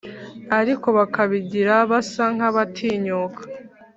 ariko 0.59 0.87
bakabigira 0.97 1.75
basa 1.91 2.25
nk'abatinyuka 2.35 3.41